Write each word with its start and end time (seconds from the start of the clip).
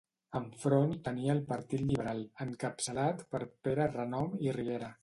Enfront 0.37 0.95
tenia 1.07 1.35
el 1.35 1.43
Partit 1.51 1.83
Liberal, 1.91 2.25
encapçalat 2.47 3.23
per 3.37 3.45
Pere 3.69 3.91
Renom 3.97 4.35
i 4.49 4.61
Riera. 4.61 4.95